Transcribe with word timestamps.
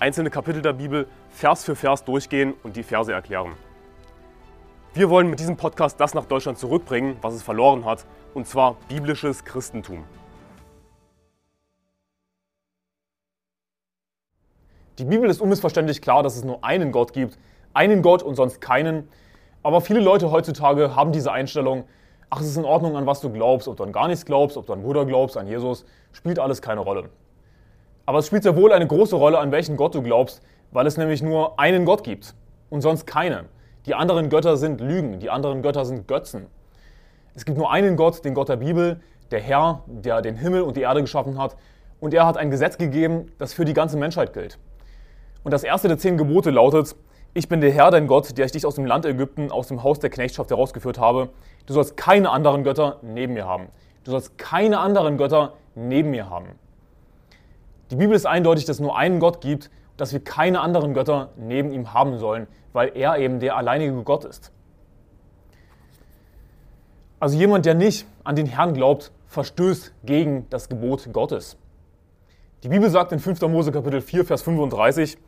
einzelne 0.00 0.30
Kapitel 0.30 0.62
der 0.62 0.72
Bibel 0.72 1.06
Vers 1.28 1.62
für 1.62 1.76
Vers 1.76 2.04
durchgehen 2.04 2.54
und 2.62 2.74
die 2.74 2.82
Verse 2.82 3.12
erklären. 3.12 3.52
Wir 4.94 5.10
wollen 5.10 5.28
mit 5.28 5.38
diesem 5.38 5.56
Podcast 5.56 6.00
das 6.00 6.14
nach 6.14 6.24
Deutschland 6.24 6.58
zurückbringen, 6.58 7.16
was 7.20 7.34
es 7.34 7.42
verloren 7.42 7.84
hat, 7.84 8.06
und 8.34 8.46
zwar 8.46 8.76
biblisches 8.88 9.44
Christentum. 9.44 10.04
Die 14.98 15.04
Bibel 15.04 15.28
ist 15.28 15.40
unmissverständlich 15.40 16.02
klar, 16.02 16.22
dass 16.22 16.36
es 16.36 16.44
nur 16.44 16.64
einen 16.64 16.92
Gott 16.92 17.12
gibt, 17.12 17.38
einen 17.74 18.02
Gott 18.02 18.22
und 18.22 18.34
sonst 18.34 18.60
keinen. 18.60 19.08
Aber 19.62 19.80
viele 19.80 20.00
Leute 20.00 20.30
heutzutage 20.30 20.96
haben 20.96 21.12
diese 21.12 21.30
Einstellung, 21.30 21.84
ach, 22.30 22.40
es 22.40 22.48
ist 22.48 22.56
in 22.56 22.64
Ordnung, 22.64 22.96
an 22.96 23.06
was 23.06 23.20
du 23.20 23.30
glaubst, 23.30 23.68
ob 23.68 23.76
du 23.76 23.84
an 23.84 23.92
gar 23.92 24.08
nichts 24.08 24.24
glaubst, 24.24 24.56
ob 24.56 24.66
du 24.66 24.72
an 24.72 24.82
Buddha 24.82 25.04
glaubst, 25.04 25.36
an 25.36 25.46
Jesus, 25.46 25.84
spielt 26.12 26.38
alles 26.38 26.62
keine 26.62 26.80
Rolle. 26.80 27.10
Aber 28.10 28.18
es 28.18 28.26
spielt 28.26 28.42
sehr 28.42 28.56
wohl 28.56 28.72
eine 28.72 28.88
große 28.88 29.14
Rolle, 29.14 29.38
an 29.38 29.52
welchen 29.52 29.76
Gott 29.76 29.94
du 29.94 30.02
glaubst, 30.02 30.42
weil 30.72 30.84
es 30.84 30.96
nämlich 30.96 31.22
nur 31.22 31.60
einen 31.60 31.84
Gott 31.84 32.02
gibt 32.02 32.34
und 32.68 32.80
sonst 32.80 33.06
keinen. 33.06 33.46
Die 33.86 33.94
anderen 33.94 34.30
Götter 34.30 34.56
sind 34.56 34.80
Lügen, 34.80 35.20
die 35.20 35.30
anderen 35.30 35.62
Götter 35.62 35.84
sind 35.84 36.08
Götzen. 36.08 36.48
Es 37.36 37.44
gibt 37.44 37.56
nur 37.56 37.70
einen 37.70 37.94
Gott, 37.94 38.24
den 38.24 38.34
Gott 38.34 38.48
der 38.48 38.56
Bibel, 38.56 39.00
der 39.30 39.38
Herr, 39.38 39.84
der 39.86 40.22
den 40.22 40.34
Himmel 40.34 40.62
und 40.62 40.76
die 40.76 40.80
Erde 40.80 41.02
geschaffen 41.02 41.38
hat. 41.38 41.56
Und 42.00 42.12
er 42.12 42.26
hat 42.26 42.36
ein 42.36 42.50
Gesetz 42.50 42.78
gegeben, 42.78 43.30
das 43.38 43.52
für 43.52 43.64
die 43.64 43.74
ganze 43.74 43.96
Menschheit 43.96 44.32
gilt. 44.32 44.58
Und 45.44 45.52
das 45.52 45.62
erste 45.62 45.86
der 45.86 45.96
zehn 45.96 46.18
Gebote 46.18 46.50
lautet, 46.50 46.96
ich 47.32 47.48
bin 47.48 47.60
der 47.60 47.70
Herr, 47.70 47.92
dein 47.92 48.08
Gott, 48.08 48.36
der 48.36 48.44
ich 48.44 48.50
dich 48.50 48.66
aus 48.66 48.74
dem 48.74 48.86
Land 48.86 49.06
Ägypten, 49.06 49.52
aus 49.52 49.68
dem 49.68 49.84
Haus 49.84 50.00
der 50.00 50.10
Knechtschaft 50.10 50.50
herausgeführt 50.50 50.98
habe. 50.98 51.28
Du 51.66 51.74
sollst 51.74 51.96
keine 51.96 52.30
anderen 52.30 52.64
Götter 52.64 52.98
neben 53.02 53.34
mir 53.34 53.46
haben. 53.46 53.68
Du 54.02 54.10
sollst 54.10 54.36
keine 54.36 54.80
anderen 54.80 55.16
Götter 55.16 55.52
neben 55.76 56.10
mir 56.10 56.28
haben. 56.28 56.58
Die 57.90 57.96
Bibel 57.96 58.14
ist 58.14 58.26
eindeutig, 58.26 58.66
dass 58.66 58.76
es 58.76 58.80
nur 58.80 58.96
einen 58.96 59.18
Gott 59.18 59.40
gibt, 59.40 59.70
dass 59.96 60.12
wir 60.12 60.20
keine 60.20 60.60
anderen 60.60 60.94
Götter 60.94 61.30
neben 61.36 61.72
ihm 61.72 61.92
haben 61.92 62.18
sollen, 62.18 62.46
weil 62.72 62.92
er 62.94 63.18
eben 63.18 63.40
der 63.40 63.56
alleinige 63.56 64.02
Gott 64.04 64.24
ist. 64.24 64.52
Also 67.18 67.36
jemand, 67.36 67.66
der 67.66 67.74
nicht 67.74 68.06
an 68.24 68.36
den 68.36 68.46
Herrn 68.46 68.74
glaubt, 68.74 69.12
verstößt 69.26 69.92
gegen 70.04 70.48
das 70.50 70.68
Gebot 70.68 71.12
Gottes. 71.12 71.56
Die 72.62 72.68
Bibel 72.68 72.88
sagt 72.90 73.12
in 73.12 73.18
5. 73.18 73.40
Mose 73.42 73.72
Kapitel 73.72 74.00
4, 74.00 74.24
Vers 74.24 74.42
35, 74.42 75.18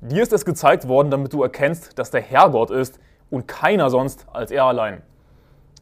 Dir 0.00 0.22
ist 0.22 0.32
es 0.32 0.44
gezeigt 0.44 0.88
worden, 0.88 1.10
damit 1.10 1.32
du 1.32 1.42
erkennst, 1.42 1.98
dass 1.98 2.10
der 2.10 2.22
Herr 2.22 2.50
Gott 2.50 2.70
ist 2.70 2.98
und 3.30 3.46
keiner 3.46 3.88
sonst 3.90 4.26
als 4.32 4.50
er 4.50 4.64
allein. 4.64 5.02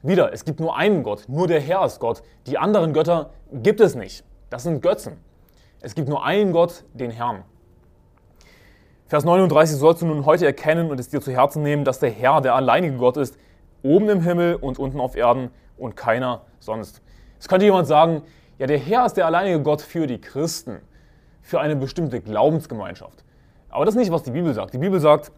Wieder, 0.02 0.32
es 0.32 0.44
gibt 0.44 0.60
nur 0.60 0.76
einen 0.76 1.02
Gott, 1.02 1.24
nur 1.28 1.46
der 1.46 1.60
Herr 1.60 1.84
ist 1.84 2.00
Gott. 2.00 2.22
Die 2.46 2.58
anderen 2.58 2.92
Götter 2.92 3.30
gibt 3.52 3.80
es 3.80 3.94
nicht. 3.94 4.24
Das 4.50 4.64
sind 4.64 4.82
Götzen. 4.82 5.16
Es 5.82 5.94
gibt 5.94 6.08
nur 6.08 6.24
einen 6.24 6.52
Gott, 6.52 6.84
den 6.92 7.10
Herrn. 7.10 7.42
Vers 9.06 9.24
39 9.24 9.76
sollst 9.76 10.02
du 10.02 10.06
nun 10.06 10.26
heute 10.26 10.44
erkennen 10.44 10.90
und 10.90 11.00
es 11.00 11.08
dir 11.08 11.20
zu 11.20 11.32
Herzen 11.32 11.62
nehmen, 11.62 11.84
dass 11.84 11.98
der 11.98 12.10
Herr 12.10 12.40
der 12.42 12.54
alleinige 12.54 12.96
Gott 12.96 13.16
ist, 13.16 13.38
oben 13.82 14.08
im 14.10 14.20
Himmel 14.20 14.56
und 14.56 14.78
unten 14.78 15.00
auf 15.00 15.16
Erden 15.16 15.50
und 15.78 15.96
keiner 15.96 16.42
sonst. 16.58 17.00
Es 17.38 17.48
könnte 17.48 17.64
jemand 17.64 17.86
sagen, 17.86 18.22
ja, 18.58 18.66
der 18.66 18.78
Herr 18.78 19.06
ist 19.06 19.14
der 19.14 19.24
alleinige 19.24 19.60
Gott 19.62 19.80
für 19.80 20.06
die 20.06 20.20
Christen, 20.20 20.80
für 21.40 21.60
eine 21.60 21.76
bestimmte 21.76 22.20
Glaubensgemeinschaft. 22.20 23.24
Aber 23.70 23.86
das 23.86 23.94
ist 23.94 23.98
nicht, 24.00 24.12
was 24.12 24.22
die 24.22 24.32
Bibel 24.32 24.52
sagt. 24.52 24.74
Die 24.74 24.78
Bibel 24.78 25.00
sagt, 25.00 25.32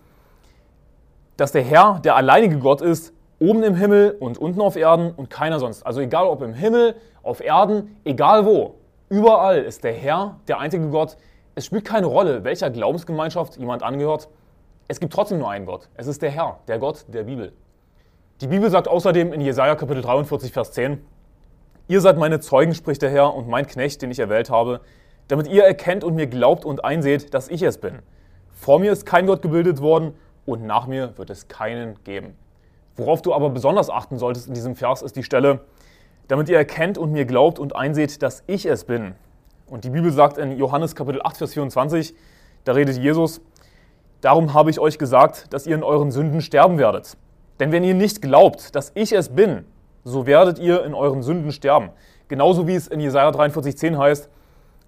dass 1.36 1.52
der 1.52 1.62
Herr 1.62 2.00
der 2.00 2.16
alleinige 2.16 2.58
Gott 2.58 2.80
ist, 2.80 3.14
oben 3.38 3.62
im 3.62 3.76
Himmel 3.76 4.16
und 4.18 4.38
unten 4.38 4.60
auf 4.60 4.74
Erden 4.74 5.12
und 5.12 5.30
keiner 5.30 5.60
sonst. 5.60 5.86
Also 5.86 6.00
egal 6.00 6.26
ob 6.26 6.42
im 6.42 6.52
Himmel, 6.52 6.96
auf 7.22 7.40
Erden, 7.40 7.96
egal 8.04 8.44
wo. 8.44 8.74
Überall 9.12 9.58
ist 9.58 9.84
der 9.84 9.92
Herr 9.92 10.40
der 10.48 10.58
einzige 10.58 10.88
Gott. 10.88 11.18
Es 11.54 11.66
spielt 11.66 11.84
keine 11.84 12.06
Rolle, 12.06 12.44
welcher 12.44 12.70
Glaubensgemeinschaft 12.70 13.58
jemand 13.58 13.82
angehört. 13.82 14.30
Es 14.88 15.00
gibt 15.00 15.12
trotzdem 15.12 15.38
nur 15.38 15.50
einen 15.50 15.66
Gott. 15.66 15.90
Es 15.96 16.06
ist 16.06 16.22
der 16.22 16.30
Herr, 16.30 16.60
der 16.66 16.78
Gott 16.78 17.04
der 17.08 17.24
Bibel. 17.24 17.52
Die 18.40 18.46
Bibel 18.46 18.70
sagt 18.70 18.88
außerdem 18.88 19.34
in 19.34 19.42
Jesaja 19.42 19.74
Kapitel 19.74 20.00
43, 20.00 20.50
Vers 20.50 20.72
10, 20.72 21.04
Ihr 21.88 22.00
seid 22.00 22.16
meine 22.16 22.40
Zeugen, 22.40 22.74
spricht 22.74 23.02
der 23.02 23.10
Herr, 23.10 23.34
und 23.34 23.48
mein 23.48 23.66
Knecht, 23.66 24.00
den 24.00 24.10
ich 24.10 24.18
erwählt 24.18 24.48
habe, 24.48 24.80
damit 25.28 25.46
ihr 25.46 25.64
erkennt 25.64 26.04
und 26.04 26.14
mir 26.14 26.26
glaubt 26.26 26.64
und 26.64 26.82
einseht, 26.82 27.34
dass 27.34 27.48
ich 27.48 27.60
es 27.60 27.76
bin. 27.76 27.98
Vor 28.48 28.78
mir 28.78 28.92
ist 28.92 29.04
kein 29.04 29.26
Gott 29.26 29.42
gebildet 29.42 29.82
worden 29.82 30.14
und 30.46 30.64
nach 30.64 30.86
mir 30.86 31.18
wird 31.18 31.28
es 31.28 31.48
keinen 31.48 32.02
geben. 32.04 32.34
Worauf 32.96 33.20
du 33.20 33.34
aber 33.34 33.50
besonders 33.50 33.90
achten 33.90 34.16
solltest 34.16 34.48
in 34.48 34.54
diesem 34.54 34.74
Vers 34.74 35.02
ist 35.02 35.16
die 35.16 35.22
Stelle, 35.22 35.60
damit 36.28 36.48
ihr 36.48 36.56
erkennt 36.56 36.98
und 36.98 37.12
mir 37.12 37.24
glaubt 37.24 37.58
und 37.58 37.76
einseht, 37.76 38.22
dass 38.22 38.42
ich 38.46 38.66
es 38.66 38.84
bin. 38.84 39.14
Und 39.66 39.84
die 39.84 39.90
Bibel 39.90 40.12
sagt 40.12 40.38
in 40.38 40.58
Johannes 40.58 40.94
Kapitel 40.94 41.20
8, 41.22 41.38
Vers 41.38 41.54
24, 41.54 42.14
da 42.64 42.72
redet 42.72 42.96
Jesus, 42.98 43.40
darum 44.20 44.54
habe 44.54 44.70
ich 44.70 44.78
euch 44.78 44.98
gesagt, 44.98 45.52
dass 45.52 45.66
ihr 45.66 45.74
in 45.74 45.82
euren 45.82 46.10
Sünden 46.10 46.40
sterben 46.40 46.78
werdet. 46.78 47.16
Denn 47.58 47.72
wenn 47.72 47.84
ihr 47.84 47.94
nicht 47.94 48.22
glaubt, 48.22 48.74
dass 48.74 48.92
ich 48.94 49.12
es 49.12 49.30
bin, 49.30 49.64
so 50.04 50.26
werdet 50.26 50.58
ihr 50.58 50.84
in 50.84 50.94
euren 50.94 51.22
Sünden 51.22 51.52
sterben. 51.52 51.90
Genauso 52.28 52.66
wie 52.66 52.74
es 52.74 52.88
in 52.88 53.00
Jesaja 53.00 53.30
43, 53.30 53.76
10 53.76 53.98
heißt, 53.98 54.28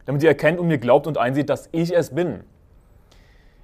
damit 0.07 0.23
ihr 0.23 0.29
erkennt 0.29 0.59
und 0.59 0.69
mir 0.69 0.79
glaubt 0.79 1.07
und 1.07 1.19
einseht, 1.19 1.51
dass 1.51 1.69
ich 1.73 1.95
es 1.95 2.15
bin. 2.15 2.41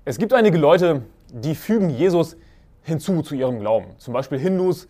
Es 0.05 0.19
gibt 0.19 0.33
einige 0.33 0.59
Leute, 0.59 1.03
die 1.33 1.55
fügen 1.55 1.91
Jesus 1.91 2.37
hinzu 2.83 3.23
zu 3.23 3.35
ihrem 3.35 3.61
Glauben. 3.61 3.87
Zum 3.99 4.15
Beispiel 4.15 4.39
Hindus, 4.39 4.89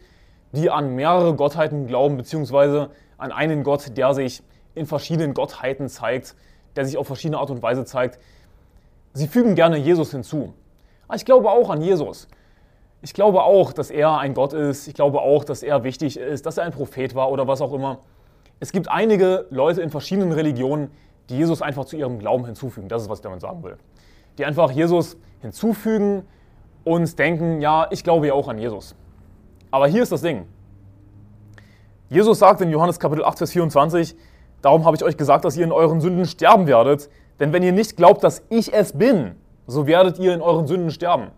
die 0.52 0.70
an 0.70 0.94
mehrere 0.94 1.34
Gottheiten 1.34 1.86
glauben, 1.86 2.16
beziehungsweise 2.16 2.90
an 3.18 3.32
einen 3.32 3.62
Gott, 3.62 3.96
der 3.96 4.14
sich 4.14 4.42
in 4.74 4.86
verschiedenen 4.86 5.34
Gottheiten 5.34 5.88
zeigt, 5.88 6.34
der 6.76 6.84
sich 6.84 6.96
auf 6.96 7.06
verschiedene 7.06 7.38
Art 7.38 7.50
und 7.50 7.62
Weise 7.62 7.84
zeigt. 7.84 8.18
Sie 9.12 9.26
fügen 9.26 9.54
gerne 9.54 9.76
Jesus 9.76 10.10
hinzu. 10.12 10.54
Aber 11.08 11.16
ich 11.16 11.24
glaube 11.24 11.50
auch 11.50 11.70
an 11.70 11.82
Jesus. 11.82 12.28
Ich 13.02 13.14
glaube 13.14 13.42
auch, 13.42 13.72
dass 13.72 13.90
er 13.90 14.18
ein 14.18 14.34
Gott 14.34 14.52
ist. 14.52 14.86
Ich 14.86 14.94
glaube 14.94 15.20
auch, 15.20 15.44
dass 15.44 15.62
er 15.62 15.84
wichtig 15.84 16.18
ist, 16.18 16.46
dass 16.46 16.58
er 16.58 16.64
ein 16.64 16.72
Prophet 16.72 17.14
war 17.14 17.30
oder 17.30 17.46
was 17.48 17.60
auch 17.60 17.72
immer. 17.72 17.98
Es 18.60 18.72
gibt 18.72 18.90
einige 18.90 19.46
Leute 19.50 19.80
in 19.80 19.90
verschiedenen 19.90 20.32
Religionen, 20.32 20.90
die 21.30 21.36
Jesus 21.38 21.62
einfach 21.62 21.86
zu 21.86 21.96
ihrem 21.96 22.18
Glauben 22.18 22.44
hinzufügen. 22.44 22.88
Das 22.88 23.02
ist, 23.02 23.08
was 23.08 23.20
ich 23.20 23.22
damit 23.22 23.40
sagen 23.40 23.62
will. 23.62 23.76
Die 24.38 24.44
einfach 24.44 24.70
Jesus 24.70 25.16
hinzufügen 25.40 26.24
und 26.84 27.18
denken, 27.18 27.60
ja, 27.60 27.86
ich 27.90 28.04
glaube 28.04 28.26
ja 28.26 28.34
auch 28.34 28.48
an 28.48 28.58
Jesus. 28.58 28.94
Aber 29.70 29.86
hier 29.86 30.02
ist 30.02 30.12
das 30.12 30.22
Ding. 30.22 30.46
Jesus 32.08 32.40
sagt 32.40 32.60
in 32.60 32.70
Johannes 32.70 32.98
Kapitel 32.98 33.24
8, 33.24 33.38
Vers 33.38 33.52
24, 33.52 34.16
darum 34.62 34.84
habe 34.84 34.96
ich 34.96 35.04
euch 35.04 35.16
gesagt, 35.16 35.44
dass 35.44 35.56
ihr 35.56 35.64
in 35.64 35.72
euren 35.72 36.00
Sünden 36.00 36.26
sterben 36.26 36.66
werdet, 36.66 37.08
denn 37.38 37.52
wenn 37.52 37.62
ihr 37.62 37.72
nicht 37.72 37.96
glaubt, 37.96 38.24
dass 38.24 38.42
ich 38.48 38.72
es 38.72 38.92
bin, 38.92 39.36
so 39.66 39.86
werdet 39.86 40.18
ihr 40.18 40.34
in 40.34 40.42
euren 40.42 40.66
Sünden 40.66 40.90
sterben. 40.90 41.28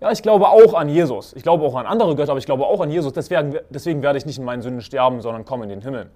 Ja, 0.00 0.12
ich 0.12 0.22
glaube 0.22 0.48
auch 0.48 0.74
an 0.74 0.90
Jesus. 0.90 1.32
Ich 1.32 1.42
glaube 1.42 1.64
auch 1.64 1.74
an 1.74 1.86
andere 1.86 2.14
Götter, 2.14 2.32
aber 2.32 2.38
ich 2.38 2.44
glaube 2.44 2.66
auch 2.66 2.82
an 2.82 2.90
Jesus. 2.90 3.14
Deswegen, 3.14 3.56
deswegen 3.70 4.02
werde 4.02 4.18
ich 4.18 4.26
nicht 4.26 4.38
in 4.38 4.44
meinen 4.44 4.60
Sünden 4.60 4.82
sterben, 4.82 5.22
sondern 5.22 5.46
komme 5.46 5.64
in 5.64 5.70
den 5.70 5.80
Himmel. 5.80 6.10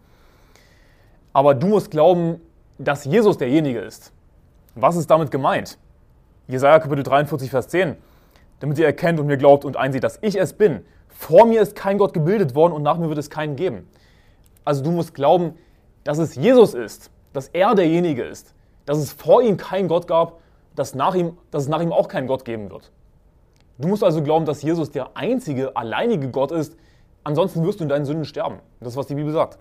Aber 1.33 1.55
du 1.55 1.69
musst 1.69 1.91
glauben, 1.91 2.43
dass 2.77 3.07
Jesus 3.07 3.39
derjenige 3.39 3.79
ist. 3.79 4.13
Was 4.75 4.97
ist 4.97 5.11
damit 5.11 5.31
gemeint? 5.31 5.79
Jesaja 6.47 6.79
Kapitel 6.79 7.05
43, 7.05 7.51
Vers 7.51 7.69
10 7.69 7.97
damit 8.61 8.79
ihr 8.79 8.87
erkennt 8.87 9.19
und 9.19 9.27
mir 9.27 9.37
glaubt 9.37 9.65
und 9.65 9.77
einsieht, 9.77 10.05
dass 10.05 10.19
ich 10.23 10.39
es 10.39 10.53
bin. 10.53 10.85
Vor 11.09 11.47
mir 11.47 11.61
ist 11.61 11.75
kein 11.75 11.99
Gott 11.99 12.15
gebildet 12.15 12.55
worden 12.55 12.73
und 12.73 12.83
nach 12.83 12.97
mir 12.97 13.09
wird 13.09 13.19
es 13.19 13.29
keinen 13.29 13.57
geben. 13.57 13.89
Also 14.65 14.83
du 14.83 14.91
musst 14.91 15.15
glauben, 15.15 15.55
dass 16.05 16.19
es 16.19 16.35
Jesus 16.35 16.75
ist, 16.75 17.11
dass 17.33 17.49
er 17.49 17.75
derjenige 17.75 18.23
ist, 18.23 18.55
dass 18.87 18.99
es 18.99 19.13
vor 19.13 19.43
ihm 19.43 19.57
keinen 19.57 19.89
Gott 19.89 20.07
gab, 20.07 20.41
dass, 20.77 20.95
nach 20.95 21.15
ihm, 21.15 21.37
dass 21.51 21.65
es 21.65 21.69
nach 21.69 21.81
ihm 21.81 21.93
auch 21.93 22.09
keinen 22.09 22.27
Gott 22.27 22.45
geben 22.45 22.71
wird. 22.71 22.93
Du 23.79 23.89
musst 23.89 24.05
also 24.05 24.23
glauben, 24.23 24.45
dass 24.45 24.63
Jesus 24.63 24.91
der 24.91 25.17
einzige, 25.17 25.77
alleinige 25.77 26.29
Gott 26.29 26.53
ist, 26.53 26.77
ansonsten 27.25 27.65
wirst 27.65 27.81
du 27.81 27.85
in 27.85 27.89
deinen 27.89 28.05
Sünden 28.05 28.25
sterben. 28.25 28.59
Das 28.79 28.91
ist, 28.91 28.97
was 28.97 29.07
die 29.07 29.15
Bibel 29.15 29.33
sagt. 29.33 29.59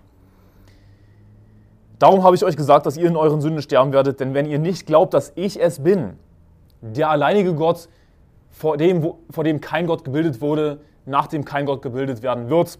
Darum 2.00 2.24
habe 2.24 2.36
ich 2.36 2.44
euch 2.44 2.56
gesagt, 2.56 2.86
dass 2.86 2.98
ihr 2.98 3.08
in 3.08 3.18
euren 3.18 3.42
Sünden 3.42 3.62
sterben 3.62 3.92
werdet, 3.92 4.20
denn 4.20 4.34
wenn 4.34 4.46
ihr 4.46 4.60
nicht 4.60 4.88
glaubt, 4.88 5.14
dass 5.14 5.34
ich 5.36 5.62
es 5.62 5.84
bin, 5.84 6.18
der 6.82 7.10
alleinige 7.10 7.54
Gott, 7.54 7.90
vor 8.60 8.76
dem, 8.76 9.04
wo, 9.04 9.20
vor 9.30 9.46
dem 9.46 9.62
kein 9.62 9.88
Gott 9.88 10.04
gebildet 10.04 10.42
wurde, 10.42 10.82
nach 11.06 11.28
dem 11.28 11.46
kein 11.46 11.66
Gott 11.66 11.82
gebildet 11.82 12.22
werden 12.22 12.50
wird. 12.50 12.78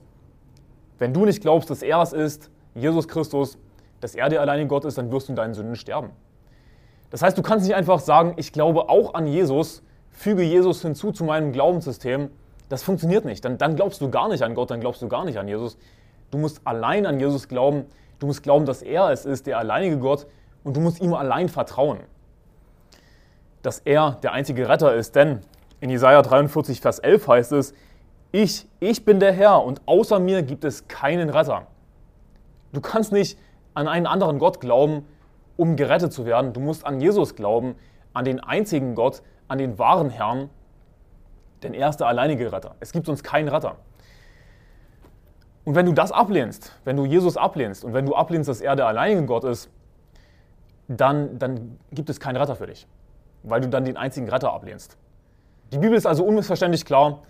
Wenn 0.98 1.14
du 1.14 1.24
nicht 1.24 1.42
glaubst, 1.42 1.70
dass 1.70 1.82
er 1.82 2.02
es 2.02 2.12
ist, 2.12 2.52
Jesus 2.76 3.08
Christus, 3.08 3.58
dass 4.02 4.14
er 4.14 4.28
der 4.28 4.42
alleinige 4.42 4.68
Gott 4.68 4.84
ist, 4.84 4.98
dann 4.98 5.10
wirst 5.10 5.30
du 5.30 5.32
in 5.32 5.36
deinen 5.38 5.54
Sünden 5.54 5.78
sterben. 5.78 6.10
Das 7.12 7.22
heißt, 7.22 7.38
du 7.38 7.42
kannst 7.42 7.66
nicht 7.66 7.78
einfach 7.78 8.02
sagen, 8.02 8.34
ich 8.36 8.52
glaube 8.52 8.90
auch 8.90 9.14
an 9.14 9.26
Jesus, 9.26 9.82
füge 10.12 10.44
Jesus 10.44 10.82
hinzu 10.82 11.14
zu 11.14 11.24
meinem 11.24 11.54
Glaubenssystem, 11.54 12.30
das 12.68 12.84
funktioniert 12.84 13.24
nicht. 13.24 13.46
Dann, 13.46 13.58
dann 13.58 13.78
glaubst 13.78 14.02
du 14.02 14.10
gar 14.10 14.28
nicht 14.28 14.44
an 14.44 14.56
Gott, 14.56 14.72
dann 14.72 14.82
glaubst 14.82 15.02
du 15.02 15.08
gar 15.08 15.24
nicht 15.24 15.40
an 15.40 15.48
Jesus. 15.48 15.78
Du 16.30 16.40
musst 16.40 16.60
allein 16.68 17.06
an 17.06 17.22
Jesus 17.22 17.48
glauben. 17.48 17.86
Du 18.20 18.28
musst 18.28 18.44
glauben, 18.44 18.66
dass 18.66 18.82
er 18.82 19.12
es 19.12 19.24
ist, 19.26 19.48
der 19.48 19.58
alleinige 19.58 19.98
Gott, 19.98 20.28
und 20.66 20.76
du 20.76 20.82
musst 20.82 21.00
ihm 21.00 21.14
allein 21.14 21.48
vertrauen. 21.48 22.00
Dass 23.62 23.80
er 23.80 24.18
der 24.24 24.34
einzige 24.34 24.68
Retter 24.68 24.94
ist, 24.94 25.16
denn 25.16 25.40
in 25.82 25.90
Jesaja 25.90 26.22
43, 26.22 26.82
Vers 26.82 27.00
11 27.00 27.28
heißt 27.28 27.52
es: 27.54 27.74
Ich, 28.32 28.68
ich 28.80 29.06
bin 29.06 29.20
der 29.20 29.32
Herr 29.32 29.64
und 29.64 29.82
außer 29.86 30.20
mir 30.20 30.44
gibt 30.44 30.64
es 30.64 30.88
keinen 30.88 31.30
Retter. 31.30 31.68
Du 32.74 32.82
kannst 32.82 33.12
nicht 33.12 33.40
an 33.74 33.88
einen 33.88 34.06
anderen 34.06 34.40
Gott 34.40 34.60
glauben, 34.60 35.06
um 35.58 35.76
gerettet 35.76 36.14
zu 36.14 36.26
werden. 36.26 36.54
Du 36.54 36.60
musst 36.60 36.86
an 36.86 37.02
Jesus 37.02 37.36
glauben, 37.36 37.76
an 38.14 38.26
den 38.26 38.40
einzigen 38.40 38.96
Gott, 38.96 39.22
an 39.48 39.58
den 39.58 39.80
wahren 39.80 40.10
Herrn, 40.10 40.50
denn 41.64 41.74
er 41.74 41.90
ist 41.90 41.98
der 41.98 42.08
alleinige 42.08 42.52
Retter. 42.52 42.76
Es 42.80 42.92
gibt 42.92 43.06
sonst 43.06 43.24
keinen 43.24 43.48
Retter. 43.48 43.78
Und 45.66 45.76
wenn 45.76 45.86
du 45.86 45.92
das 45.92 46.12
ablehnst, 46.12 46.74
wenn 46.84 46.98
du 46.98 47.06
Jesus 47.06 47.38
ablehnst 47.38 47.84
und 47.84 47.94
wenn 47.94 48.06
du 48.06 48.16
ablehnst, 48.16 48.50
dass 48.50 48.62
er 48.62 48.76
der 48.76 48.88
alleinige 48.88 49.26
Gott 49.26 49.44
ist, 49.44 49.70
dann, 50.88 51.38
dann 51.38 51.78
gibt 51.92 52.10
es 52.10 52.20
keinen 52.20 52.38
Retter 52.38 52.56
für 52.56 52.68
dich, 52.68 52.88
weil 53.44 53.62
du 53.62 53.70
dann 53.70 53.86
den 53.86 53.98
einzigen 53.98 54.28
Retter 54.30 54.52
ablehnst. 54.52 54.98
Die 55.72 55.78
Bibel 55.78 55.96
ist 55.96 56.08
also 56.08 56.24
unmissverständlich 56.24 56.84
klar, 56.84 57.22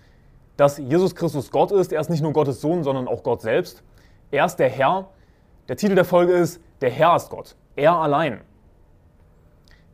dass 0.55 0.77
Jesus 0.77 1.15
Christus 1.15 1.51
Gott 1.51 1.71
ist. 1.71 1.91
Er 1.91 1.99
ist 1.99 2.09
nicht 2.09 2.21
nur 2.21 2.33
Gottes 2.33 2.61
Sohn, 2.61 2.83
sondern 2.83 3.07
auch 3.07 3.23
Gott 3.23 3.41
selbst. 3.41 3.83
Er 4.31 4.45
ist 4.45 4.57
der 4.57 4.69
Herr. 4.69 5.09
Der 5.67 5.75
Titel 5.75 5.95
der 5.95 6.05
Folge 6.05 6.33
ist, 6.33 6.61
der 6.81 6.89
Herr 6.89 7.15
ist 7.15 7.29
Gott. 7.29 7.55
Er 7.75 7.93
allein. 7.93 8.41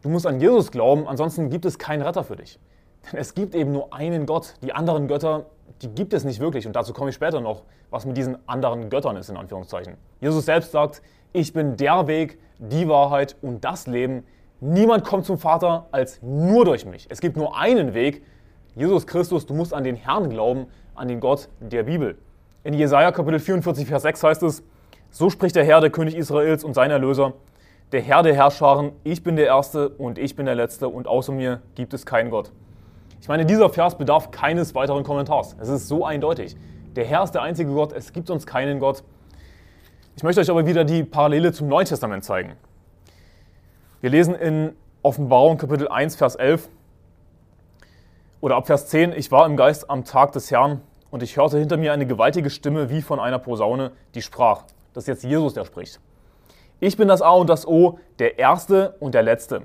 Du 0.02 0.10
musst 0.10 0.28
an 0.28 0.40
Jesus 0.40 0.72
glauben, 0.72 1.08
ansonsten 1.08 1.50
gibt 1.50 1.66
es 1.66 1.80
keinen 1.80 2.04
Retter 2.04 2.24
für 2.24 2.36
dich. 2.36 2.60
Denn 3.12 3.20
es 3.20 3.34
gibt 3.34 3.56
eben 3.56 3.72
nur 3.72 3.94
einen 3.94 4.26
Gott. 4.26 4.56
Die 4.62 4.74
anderen 4.74 5.08
Götter, 5.08 5.48
die 5.82 5.90
gibt 5.90 6.14
es 6.14 6.24
nicht 6.24 6.40
wirklich. 6.40 6.68
Und 6.68 6.76
dazu 6.76 6.94
komme 6.94 7.10
ich 7.10 7.16
später 7.16 7.42
noch, 7.42 7.64
was 7.90 8.06
mit 8.06 8.16
diesen 8.16 8.38
anderen 8.48 8.90
Göttern 8.90 9.18
ist, 9.18 9.30
in 9.30 9.38
Anführungszeichen. 9.38 9.98
Jesus 10.22 10.46
selbst 10.46 10.72
sagt, 10.72 11.02
ich 11.34 11.54
bin 11.54 11.78
der 11.78 12.08
Weg, 12.08 12.40
die 12.60 12.88
Wahrheit 12.88 13.36
und 13.42 13.66
das 13.66 13.88
Leben. 13.88 14.24
Niemand 14.60 15.04
kommt 15.04 15.26
zum 15.26 15.38
Vater 15.38 15.88
als 15.92 16.22
nur 16.22 16.66
durch 16.66 16.86
mich. 16.86 17.08
Es 17.10 17.20
gibt 17.20 17.36
nur 17.36 17.58
einen 17.58 17.94
Weg, 17.94 18.24
Jesus 18.76 19.08
Christus. 19.08 19.46
Du 19.46 19.54
musst 19.54 19.74
an 19.74 19.84
den 19.84 19.96
Herrn 19.96 20.30
glauben, 20.30 20.68
an 20.96 21.08
den 21.08 21.20
Gott 21.20 21.50
der 21.60 21.84
Bibel. 21.84 22.18
In 22.64 22.74
Jesaja 22.74 23.12
Kapitel 23.12 23.40
44, 23.40 23.88
Vers 23.88 24.04
6 24.04 24.24
heißt 24.24 24.44
es, 24.44 24.64
so 25.12 25.30
spricht 25.30 25.56
der 25.56 25.64
Herr, 25.64 25.82
der 25.82 25.90
König 25.90 26.16
Israels 26.16 26.64
und 26.64 26.74
sein 26.74 26.92
Erlöser 26.92 27.34
der 27.92 28.02
Herr 28.02 28.24
der 28.24 28.34
Herrscharen, 28.34 28.92
ich 29.04 29.24
bin 29.24 29.36
der 29.36 29.46
Erste 29.46 29.90
und 29.90 30.18
ich 30.18 30.36
bin 30.36 30.46
der 30.46 30.56
Letzte 30.56 30.90
und 30.90 31.08
außer 31.08 31.32
mir 31.32 31.62
gibt 31.76 31.94
es 31.94 32.06
keinen 32.06 32.30
Gott. 32.30 32.52
Ich 33.22 33.28
meine, 33.28 33.46
dieser 33.46 33.70
Vers 33.70 33.98
bedarf 33.98 34.32
keines 34.32 34.76
weiteren 34.76 35.04
Kommentars. 35.04 35.56
Es 35.60 35.70
ist 35.70 35.88
so 35.88 36.06
eindeutig. 36.06 36.56
Der 36.96 37.06
Herr 37.06 37.24
ist 37.24 37.32
der 37.32 37.42
einzige 37.42 37.72
Gott, 37.72 37.94
es 37.94 38.12
gibt 38.12 38.30
uns 38.30 38.46
keinen 38.46 38.80
Gott. 38.80 39.04
Ich 40.16 40.24
möchte 40.24 40.42
euch 40.42 40.50
aber 40.50 40.66
wieder 40.66 40.84
die 40.84 41.04
Parallele 41.04 41.52
zum 41.52 41.68
Neuen 41.68 41.86
Testament 41.86 42.24
zeigen. 42.24 42.54
Wir 44.02 44.10
lesen 44.10 44.36
in 44.36 44.74
Offenbarung 45.02 45.58
Kapitel 45.58 45.88
1, 45.88 46.16
Vers 46.16 46.36
11 46.36 46.68
oder 48.46 48.58
ab 48.58 48.68
Vers 48.68 48.86
10, 48.90 49.12
ich 49.14 49.32
war 49.32 49.48
im 49.48 49.58
Geist 49.58 49.90
am 49.90 50.04
Tag 50.04 50.34
des 50.34 50.52
Herrn 50.52 50.82
und 51.10 51.24
ich 51.24 51.36
hörte 51.36 51.58
hinter 51.58 51.78
mir 51.78 51.94
eine 51.94 52.06
gewaltige 52.06 52.52
Stimme 52.52 52.92
wie 52.92 53.02
von 53.02 53.20
einer 53.20 53.40
Posaune, 53.40 53.92
die 54.14 54.22
sprach. 54.22 54.66
Das 54.94 55.06
ist 55.06 55.08
jetzt 55.08 55.24
Jesus, 55.24 55.56
der 55.56 55.66
spricht. 55.66 56.00
Ich 56.80 56.96
bin 56.96 57.08
das 57.08 57.24
A 57.24 57.32
und 57.32 57.50
das 57.50 57.68
O, 57.68 57.98
der 58.20 58.38
Erste 58.38 58.98
und 59.00 59.16
der 59.16 59.24
Letzte. 59.24 59.64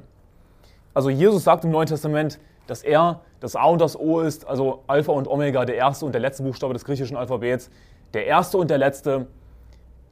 Also 0.95 1.11
Jesus 1.11 1.45
sagt 1.45 1.67
im 1.67 1.73
Neuen 1.73 1.89
Testament, 1.89 2.41
dass 2.69 2.83
er 2.83 3.21
das 3.41 3.55
A 3.55 3.65
und 3.65 3.83
das 3.83 4.01
O 4.01 4.21
ist, 4.21 4.49
also 4.49 4.83
Alpha 4.87 5.13
und 5.13 5.29
Omega, 5.29 5.67
der 5.67 5.77
erste 5.77 6.07
und 6.07 6.13
der 6.13 6.23
letzte 6.23 6.43
Buchstabe 6.43 6.73
des 6.73 6.87
griechischen 6.87 7.19
Alphabets, 7.19 7.69
der 8.15 8.25
Erste 8.25 8.57
und 8.57 8.71
der 8.71 8.79
Letzte. 8.79 9.27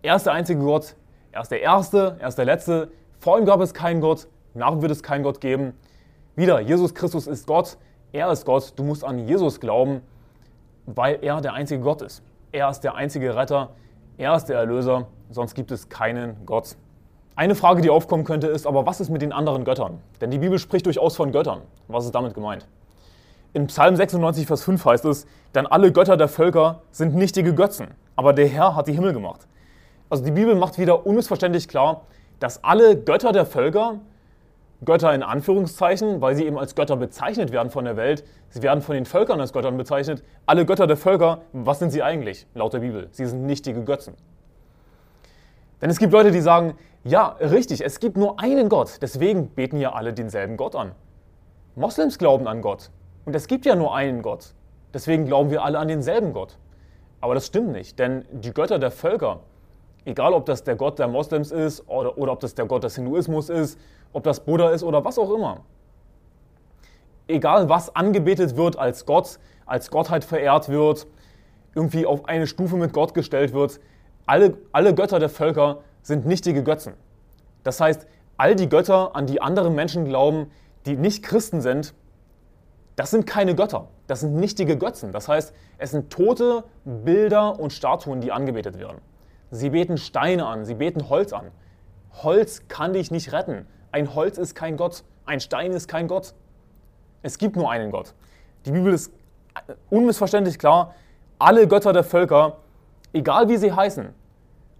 Er 0.02 0.16
ist 0.16 0.26
der 0.26 0.34
einzige 0.34 0.60
Gott, 0.60 0.94
er 1.32 1.40
ist 1.40 1.50
der 1.50 1.62
Erste, 1.62 2.18
er 2.20 2.28
ist 2.28 2.36
der 2.36 2.44
Letzte. 2.44 2.90
Vor 3.18 3.38
ihm 3.38 3.46
gab 3.46 3.62
es 3.62 3.72
keinen 3.72 4.02
Gott, 4.02 4.28
nach 4.52 4.72
ihm 4.72 4.82
wird 4.82 4.92
es 4.92 5.02
keinen 5.02 5.22
Gott 5.22 5.40
geben. 5.40 5.72
Wieder, 6.36 6.60
Jesus 6.60 6.94
Christus 6.94 7.26
ist 7.26 7.46
Gott, 7.46 7.78
er 8.12 8.30
ist 8.32 8.44
Gott, 8.44 8.72
du 8.76 8.84
musst 8.84 9.04
an 9.04 9.26
Jesus 9.26 9.60
glauben, 9.60 10.00
weil 10.86 11.18
er 11.22 11.40
der 11.40 11.52
einzige 11.52 11.82
Gott 11.82 12.02
ist. 12.02 12.22
Er 12.52 12.70
ist 12.70 12.80
der 12.80 12.94
einzige 12.94 13.36
Retter, 13.36 13.70
er 14.16 14.34
ist 14.34 14.46
der 14.46 14.58
Erlöser, 14.58 15.06
sonst 15.30 15.54
gibt 15.54 15.70
es 15.70 15.88
keinen 15.88 16.46
Gott. 16.46 16.76
Eine 17.36 17.54
Frage, 17.54 17.82
die 17.82 17.90
aufkommen 17.90 18.24
könnte, 18.24 18.48
ist 18.48 18.66
aber, 18.66 18.86
was 18.86 19.00
ist 19.00 19.10
mit 19.10 19.22
den 19.22 19.32
anderen 19.32 19.64
Göttern? 19.64 20.00
Denn 20.20 20.30
die 20.30 20.38
Bibel 20.38 20.58
spricht 20.58 20.86
durchaus 20.86 21.14
von 21.14 21.30
Göttern. 21.30 21.62
Was 21.86 22.04
ist 22.04 22.14
damit 22.14 22.34
gemeint? 22.34 22.66
In 23.52 23.66
Psalm 23.68 23.96
96, 23.96 24.46
Vers 24.46 24.64
5 24.64 24.84
heißt 24.84 25.04
es, 25.04 25.26
denn 25.54 25.66
alle 25.66 25.92
Götter 25.92 26.16
der 26.16 26.28
Völker 26.28 26.82
sind 26.90 27.14
nichtige 27.14 27.54
Götzen, 27.54 27.88
aber 28.16 28.32
der 28.32 28.48
Herr 28.48 28.74
hat 28.74 28.88
die 28.88 28.92
Himmel 28.92 29.12
gemacht. 29.12 29.46
Also 30.10 30.24
die 30.24 30.30
Bibel 30.30 30.54
macht 30.54 30.78
wieder 30.78 31.06
unmissverständlich 31.06 31.68
klar, 31.68 32.02
dass 32.40 32.64
alle 32.64 32.96
Götter 32.96 33.32
der 33.32 33.46
Völker, 33.46 34.00
Götter 34.84 35.12
in 35.12 35.22
Anführungszeichen, 35.22 36.20
weil 36.20 36.36
sie 36.36 36.46
eben 36.46 36.58
als 36.58 36.74
Götter 36.74 36.96
bezeichnet 36.96 37.50
werden 37.50 37.70
von 37.70 37.84
der 37.84 37.96
Welt, 37.96 38.24
sie 38.48 38.62
werden 38.62 38.80
von 38.80 38.94
den 38.94 39.06
Völkern 39.06 39.40
als 39.40 39.52
Göttern 39.52 39.76
bezeichnet, 39.76 40.22
alle 40.46 40.64
Götter 40.66 40.86
der 40.86 40.96
Völker, 40.96 41.42
was 41.52 41.80
sind 41.80 41.90
sie 41.90 42.02
eigentlich 42.02 42.46
laut 42.54 42.72
der 42.72 42.78
Bibel? 42.80 43.08
Sie 43.10 43.26
sind 43.26 43.44
nichtige 43.44 43.82
Götzen. 43.82 44.14
Denn 45.82 45.90
es 45.90 45.98
gibt 45.98 46.12
Leute, 46.12 46.30
die 46.30 46.40
sagen, 46.40 46.74
ja, 47.02 47.36
richtig, 47.40 47.84
es 47.84 47.98
gibt 47.98 48.16
nur 48.16 48.38
einen 48.40 48.68
Gott, 48.68 48.98
deswegen 49.02 49.48
beten 49.48 49.78
ja 49.78 49.92
alle 49.92 50.12
denselben 50.12 50.56
Gott 50.56 50.76
an. 50.76 50.92
Moslems 51.74 52.18
glauben 52.18 52.46
an 52.46 52.62
Gott 52.62 52.90
und 53.24 53.34
es 53.34 53.48
gibt 53.48 53.66
ja 53.66 53.74
nur 53.74 53.94
einen 53.94 54.22
Gott, 54.22 54.54
deswegen 54.94 55.26
glauben 55.26 55.50
wir 55.50 55.64
alle 55.64 55.78
an 55.78 55.88
denselben 55.88 56.32
Gott. 56.32 56.56
Aber 57.20 57.34
das 57.34 57.46
stimmt 57.46 57.72
nicht, 57.72 57.98
denn 57.98 58.24
die 58.30 58.52
Götter 58.52 58.78
der 58.78 58.92
Völker, 58.92 59.40
egal 60.08 60.32
ob 60.32 60.46
das 60.46 60.64
der 60.64 60.74
Gott 60.74 60.98
der 60.98 61.06
Moslems 61.06 61.50
ist 61.50 61.86
oder, 61.86 62.16
oder 62.16 62.32
ob 62.32 62.40
das 62.40 62.54
der 62.54 62.64
Gott 62.64 62.82
des 62.82 62.94
Hinduismus 62.96 63.50
ist, 63.50 63.78
ob 64.14 64.24
das 64.24 64.40
Buddha 64.40 64.70
ist 64.70 64.82
oder 64.82 65.04
was 65.04 65.18
auch 65.18 65.30
immer, 65.30 65.60
egal 67.26 67.68
was 67.68 67.94
angebetet 67.94 68.56
wird 68.56 68.78
als 68.78 69.04
Gott, 69.04 69.38
als 69.66 69.90
Gottheit 69.90 70.24
verehrt 70.24 70.70
wird, 70.70 71.06
irgendwie 71.74 72.06
auf 72.06 72.24
eine 72.24 72.46
Stufe 72.46 72.76
mit 72.76 72.94
Gott 72.94 73.12
gestellt 73.12 73.52
wird, 73.52 73.80
alle, 74.24 74.56
alle 74.72 74.94
Götter 74.94 75.18
der 75.18 75.28
Völker 75.28 75.80
sind 76.00 76.24
nichtige 76.24 76.62
Götzen. 76.62 76.94
Das 77.62 77.78
heißt, 77.78 78.06
all 78.38 78.56
die 78.56 78.68
Götter, 78.68 79.14
an 79.14 79.26
die 79.26 79.42
andere 79.42 79.70
Menschen 79.70 80.06
glauben, 80.06 80.50
die 80.86 80.96
nicht 80.96 81.22
Christen 81.22 81.60
sind, 81.60 81.92
das 82.96 83.10
sind 83.10 83.26
keine 83.26 83.54
Götter, 83.54 83.88
das 84.06 84.20
sind 84.20 84.36
nichtige 84.36 84.78
Götzen. 84.78 85.12
Das 85.12 85.28
heißt, 85.28 85.52
es 85.76 85.90
sind 85.90 86.10
tote 86.10 86.64
Bilder 86.84 87.60
und 87.60 87.74
Statuen, 87.74 88.22
die 88.22 88.32
angebetet 88.32 88.78
werden. 88.78 88.98
Sie 89.50 89.70
beten 89.70 89.96
Steine 89.96 90.46
an, 90.46 90.64
sie 90.64 90.74
beten 90.74 91.08
Holz 91.08 91.32
an. 91.32 91.50
Holz 92.22 92.68
kann 92.68 92.92
dich 92.92 93.10
nicht 93.10 93.32
retten. 93.32 93.66
Ein 93.92 94.14
Holz 94.14 94.38
ist 94.38 94.54
kein 94.54 94.76
Gott, 94.76 95.04
ein 95.24 95.40
Stein 95.40 95.72
ist 95.72 95.88
kein 95.88 96.08
Gott. 96.08 96.34
Es 97.22 97.38
gibt 97.38 97.56
nur 97.56 97.70
einen 97.70 97.90
Gott. 97.90 98.14
Die 98.66 98.72
Bibel 98.72 98.92
ist 98.92 99.12
unmissverständlich 99.90 100.58
klar, 100.58 100.94
alle 101.38 101.66
Götter 101.66 101.92
der 101.92 102.04
Völker, 102.04 102.58
egal 103.12 103.48
wie 103.48 103.56
sie 103.56 103.72
heißen, 103.72 104.08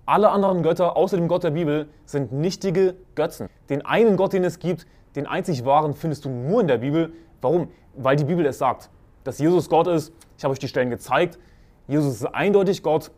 alle 0.06 0.30
anderen 0.30 0.62
Götter 0.62 0.96
außer 0.96 1.16
dem 1.16 1.28
Gott 1.28 1.44
der 1.44 1.50
Bibel 1.50 1.88
sind 2.06 2.32
nichtige 2.32 2.94
Götzen. 3.14 3.48
Den 3.68 3.84
einen 3.84 4.16
Gott, 4.16 4.32
den 4.32 4.42
es 4.42 4.58
gibt, 4.58 4.86
den 5.16 5.26
einzig 5.26 5.64
wahren, 5.64 5.94
findest 5.94 6.24
du 6.24 6.30
nur 6.30 6.60
in 6.60 6.66
der 6.66 6.78
Bibel. 6.78 7.12
Warum? 7.40 7.68
Weil 7.94 8.16
die 8.16 8.24
Bibel 8.24 8.46
es 8.46 8.58
sagt, 8.58 8.90
dass 9.24 9.38
Jesus 9.38 9.68
Gott 9.68 9.86
ist. 9.86 10.12
Ich 10.36 10.44
habe 10.44 10.52
euch 10.52 10.58
die 10.58 10.68
Stellen 10.68 10.90
gezeigt. 10.90 11.38
Jesus 11.86 12.14
ist 12.14 12.26
eindeutig 12.26 12.82
Gott. 12.82 13.10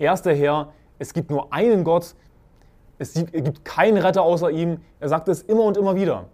Er 0.00 0.14
ist 0.14 0.22
der 0.22 0.34
Herr. 0.34 0.72
Es 0.98 1.12
gibt 1.12 1.30
nur 1.30 1.52
einen 1.52 1.84
Gott. 1.84 2.14
Es 2.98 3.14
gibt 3.14 3.64
keinen 3.64 3.98
Retter 3.98 4.22
außer 4.22 4.50
ihm. 4.50 4.80
Er 4.98 5.08
sagt 5.10 5.28
es 5.28 5.42
immer 5.42 5.62
und 5.62 5.76
immer 5.76 5.94
wieder. 5.94 6.24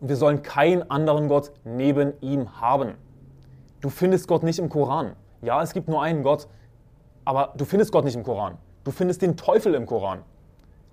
Und 0.00 0.08
wir 0.08 0.16
sollen 0.16 0.42
keinen 0.42 0.90
anderen 0.90 1.28
Gott 1.28 1.52
neben 1.64 2.12
ihm 2.20 2.60
haben. 2.60 2.94
Du 3.80 3.88
findest 3.88 4.26
Gott 4.26 4.42
nicht 4.42 4.58
im 4.58 4.68
Koran. 4.68 5.12
Ja, 5.42 5.62
es 5.62 5.72
gibt 5.72 5.88
nur 5.88 6.02
einen 6.02 6.24
Gott, 6.24 6.48
aber 7.24 7.54
du 7.56 7.64
findest 7.64 7.92
Gott 7.92 8.04
nicht 8.04 8.16
im 8.16 8.24
Koran. 8.24 8.58
Du 8.82 8.90
findest 8.90 9.22
den 9.22 9.36
Teufel 9.36 9.74
im 9.74 9.86
Koran. 9.86 10.22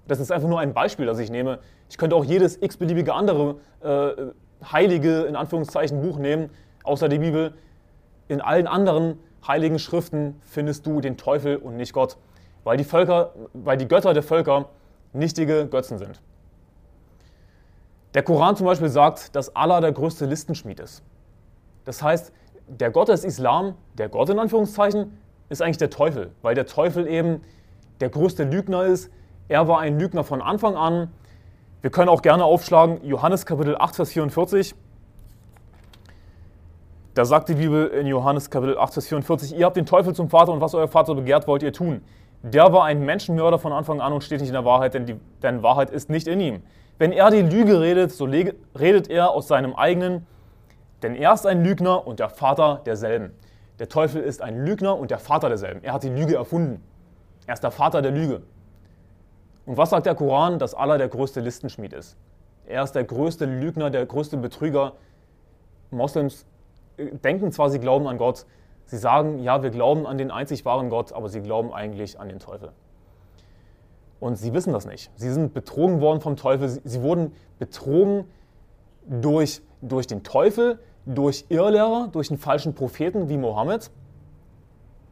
Das 0.07 0.19
ist 0.19 0.31
einfach 0.31 0.47
nur 0.47 0.59
ein 0.59 0.73
Beispiel, 0.73 1.07
das 1.07 1.17
ich 1.17 1.31
nehme. 1.31 1.59
Ich 1.89 1.97
könnte 1.97 2.15
auch 2.15 2.23
jedes 2.23 2.61
x-beliebige 2.61 3.13
andere 3.13 3.55
äh, 3.81 4.67
heilige, 4.71 5.21
in 5.21 5.35
Anführungszeichen, 5.35 6.01
Buch 6.01 6.17
nehmen, 6.19 6.51
außer 6.83 7.09
die 7.09 7.19
Bibel. 7.19 7.53
In 8.27 8.41
allen 8.41 8.67
anderen 8.67 9.17
heiligen 9.47 9.79
Schriften 9.79 10.39
findest 10.41 10.85
du 10.85 11.01
den 11.01 11.17
Teufel 11.17 11.57
und 11.57 11.77
nicht 11.77 11.93
Gott, 11.93 12.17
weil 12.63 12.77
die, 12.77 12.83
Völker, 12.83 13.33
weil 13.53 13.77
die 13.77 13.87
Götter 13.87 14.13
der 14.13 14.23
Völker 14.23 14.69
nichtige 15.13 15.67
Götzen 15.67 15.97
sind. 15.97 16.21
Der 18.13 18.23
Koran 18.23 18.55
zum 18.55 18.65
Beispiel 18.65 18.89
sagt, 18.89 19.35
dass 19.35 19.55
Allah 19.55 19.79
der 19.81 19.93
größte 19.93 20.25
Listenschmied 20.25 20.79
ist. 20.79 21.01
Das 21.85 22.03
heißt, 22.03 22.33
der 22.67 22.91
Gott 22.91 23.09
des 23.09 23.23
Islam, 23.23 23.75
der 23.97 24.09
Gott 24.09 24.29
in 24.29 24.39
Anführungszeichen, 24.39 25.17
ist 25.49 25.61
eigentlich 25.61 25.77
der 25.77 25.89
Teufel, 25.89 26.31
weil 26.41 26.55
der 26.55 26.65
Teufel 26.65 27.07
eben 27.07 27.41
der 27.99 28.09
größte 28.09 28.43
Lügner 28.43 28.83
ist. 28.83 29.09
Er 29.47 29.67
war 29.67 29.79
ein 29.79 29.99
Lügner 29.99 30.23
von 30.23 30.41
Anfang 30.41 30.75
an. 30.75 31.11
Wir 31.81 31.89
können 31.89 32.09
auch 32.09 32.21
gerne 32.21 32.45
aufschlagen 32.45 33.03
Johannes 33.03 33.45
Kapitel 33.45 33.75
8, 33.77 33.95
Vers 33.95 34.11
44. 34.11 34.75
Da 37.13 37.25
sagt 37.25 37.49
die 37.49 37.55
Bibel 37.55 37.87
in 37.87 38.07
Johannes 38.07 38.49
Kapitel 38.49 38.77
8, 38.77 38.93
Vers 38.93 39.07
44, 39.07 39.57
ihr 39.57 39.65
habt 39.65 39.75
den 39.75 39.85
Teufel 39.85 40.15
zum 40.15 40.29
Vater 40.29 40.53
und 40.53 40.61
was 40.61 40.73
euer 40.73 40.87
Vater 40.87 41.13
begehrt, 41.13 41.45
wollt 41.45 41.61
ihr 41.61 41.73
tun. 41.73 42.01
Der 42.41 42.71
war 42.71 42.85
ein 42.85 43.03
Menschenmörder 43.03 43.59
von 43.59 43.73
Anfang 43.73 43.99
an 43.99 44.13
und 44.13 44.23
steht 44.23 44.39
nicht 44.39 44.47
in 44.47 44.53
der 44.53 44.63
Wahrheit, 44.63 44.93
denn, 44.93 45.05
die, 45.05 45.19
denn 45.43 45.61
Wahrheit 45.61 45.89
ist 45.89 46.09
nicht 46.09 46.25
in 46.25 46.39
ihm. 46.39 46.63
Wenn 46.99 47.11
er 47.11 47.29
die 47.29 47.41
Lüge 47.41 47.81
redet, 47.81 48.13
so 48.13 48.23
redet 48.23 49.09
er 49.09 49.31
aus 49.31 49.49
seinem 49.49 49.75
eigenen, 49.75 50.25
denn 51.03 51.15
er 51.15 51.33
ist 51.33 51.45
ein 51.45 51.65
Lügner 51.65 52.07
und 52.07 52.21
der 52.21 52.29
Vater 52.29 52.79
derselben. 52.85 53.33
Der 53.79 53.89
Teufel 53.89 54.21
ist 54.21 54.41
ein 54.41 54.65
Lügner 54.65 54.97
und 54.97 55.11
der 55.11 55.19
Vater 55.19 55.49
derselben. 55.49 55.83
Er 55.83 55.91
hat 55.91 56.03
die 56.03 56.09
Lüge 56.09 56.35
erfunden. 56.35 56.81
Er 57.45 57.55
ist 57.55 57.63
der 57.63 57.71
Vater 57.71 58.01
der 58.01 58.11
Lüge. 58.11 58.41
Und 59.65 59.75
was 59.75 59.89
sagt 59.89 60.05
der 60.05 60.15
Koran? 60.15 60.59
Dass 60.59 60.73
Allah 60.73 60.97
der 60.97 61.09
größte 61.09 61.41
Listenschmied 61.41 61.91
ist. 61.91 62.15
Er 62.67 62.83
ist 62.83 62.93
der 62.93 63.03
größte 63.03 63.43
Lügner, 63.43 63.89
der 63.89 64.05
größte 64.05 64.37
Betrüger. 64.37 64.93
Moslems 65.89 66.45
denken 67.23 67.51
zwar, 67.51 67.69
sie 67.69 67.79
glauben 67.79 68.07
an 68.07 68.17
Gott, 68.17 68.45
sie 68.85 68.97
sagen, 68.97 69.39
ja, 69.39 69.63
wir 69.63 69.69
glauben 69.69 70.05
an 70.05 70.17
den 70.17 70.31
einzig 70.31 70.65
wahren 70.65 70.89
Gott, 70.89 71.13
aber 71.13 71.29
sie 71.29 71.41
glauben 71.41 71.73
eigentlich 71.73 72.19
an 72.19 72.29
den 72.29 72.39
Teufel. 72.39 72.71
Und 74.19 74.35
sie 74.35 74.53
wissen 74.53 74.71
das 74.71 74.85
nicht. 74.85 75.11
Sie 75.15 75.31
sind 75.31 75.53
betrogen 75.53 75.99
worden 75.99 76.21
vom 76.21 76.35
Teufel. 76.35 76.69
Sie 76.69 77.01
wurden 77.01 77.33
betrogen 77.57 78.25
durch, 79.07 79.61
durch 79.81 80.05
den 80.05 80.23
Teufel, 80.23 80.79
durch 81.05 81.45
Irrlehrer, 81.49 82.09
durch 82.11 82.29
einen 82.29 82.37
falschen 82.37 82.75
Propheten 82.75 83.29
wie 83.29 83.37
Mohammed, 83.37 83.89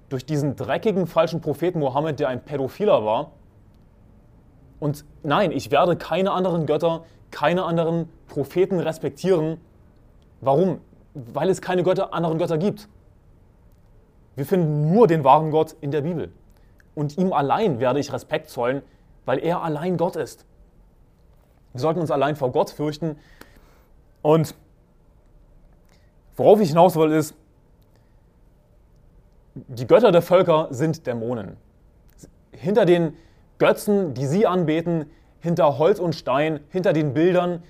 durch 0.10 0.25
diesen 0.25 0.55
dreckigen 0.55 1.08
falschen 1.08 1.41
Propheten 1.41 1.79
Mohammed, 1.79 2.19
der 2.19 2.29
ein 2.29 2.43
Pädophiler 2.43 3.03
war. 3.03 3.31
Und 4.79 5.05
nein, 5.24 5.51
ich 5.51 5.72
werde 5.72 5.96
keine 5.96 6.31
anderen 6.31 6.65
Götter, 6.65 7.03
keine 7.31 7.63
anderen 7.63 8.10
Propheten 8.27 8.79
respektieren. 8.79 9.60
Warum? 10.41 10.79
Weil 11.13 11.50
es 11.50 11.62
keine 11.62 11.84
Götter, 11.84 12.13
anderen 12.13 12.38
Götter 12.38 12.58
gibt. 12.58 12.88
Wir 14.36 14.46
finden 14.46 14.92
nur 14.94 15.08
den 15.08 15.24
wahren 15.24 15.51
Gott 15.51 15.75
in 15.82 15.92
der 15.92 16.01
Bibel. 16.01 16.32
Und 16.96 17.18
ihm 17.18 17.34
allein 17.34 17.80
werde 17.80 18.00
ich 18.00 18.13
Respekt 18.13 18.50
zollen, 18.50 18.82
weil 19.25 19.39
er 19.39 19.62
allein 19.63 19.98
Gott 19.98 20.16
ist. 20.16 20.46
Wir 21.74 21.82
sollten 21.82 22.00
uns 22.00 22.12
allein 22.12 22.36
vor 22.36 22.51
Gott 22.51 22.70
fürchten. 22.70 23.18
Und 24.22 24.56
worauf 26.36 26.60
ich 26.62 26.70
hinaus 26.70 26.96
will, 26.96 27.12
ist, 27.12 27.36
die 29.56 29.88
Götter 29.88 30.12
der 30.12 30.22
Völker 30.22 30.68
sind 30.72 31.06
Dämonen. 31.06 31.58
Hinter 32.51 32.86
den 32.86 33.13
Götzen, 33.58 34.13
die 34.13 34.25
sie 34.25 34.48
anbeten, 34.48 35.06
hinter 35.39 35.78
Holz 35.78 36.00
und 36.00 36.16
Stein, 36.16 36.62
hinter 36.70 36.94
den 36.94 37.13
Bildern, 37.13 37.63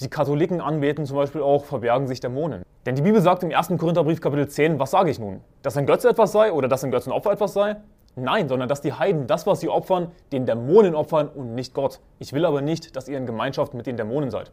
die 0.00 0.08
Katholiken 0.08 0.60
anbeten 0.60 1.06
zum 1.06 1.16
Beispiel 1.16 1.42
auch, 1.42 1.64
verbergen 1.64 2.08
sich 2.08 2.20
Dämonen. 2.20 2.62
Denn 2.86 2.94
die 2.94 3.02
Bibel 3.02 3.20
sagt 3.20 3.42
im 3.42 3.54
1. 3.54 3.68
Korintherbrief 3.78 4.20
Kapitel 4.20 4.46
10, 4.46 4.78
was 4.78 4.90
sage 4.90 5.10
ich 5.10 5.18
nun? 5.18 5.40
Dass 5.62 5.76
ein 5.76 5.86
Götze 5.86 6.08
etwas 6.08 6.32
sei 6.32 6.52
oder 6.52 6.68
dass 6.68 6.84
ein 6.84 6.90
Götzenopfer 6.90 7.32
etwas 7.32 7.54
sei? 7.54 7.76
Nein, 8.16 8.48
sondern 8.48 8.68
dass 8.68 8.80
die 8.82 8.92
Heiden 8.92 9.26
das, 9.26 9.46
was 9.46 9.60
sie 9.60 9.68
opfern, 9.68 10.12
den 10.32 10.46
Dämonen 10.46 10.94
opfern 10.94 11.28
und 11.28 11.54
nicht 11.54 11.74
Gott. 11.74 12.00
Ich 12.18 12.32
will 12.32 12.44
aber 12.44 12.60
nicht, 12.60 12.94
dass 12.94 13.08
ihr 13.08 13.16
in 13.16 13.26
Gemeinschaft 13.26 13.74
mit 13.74 13.86
den 13.86 13.96
Dämonen 13.96 14.30
seid. 14.30 14.52